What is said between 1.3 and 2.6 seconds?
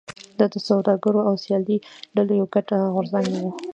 سیاسي ډلو یو